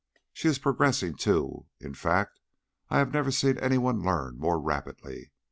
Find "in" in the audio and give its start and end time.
1.79-1.93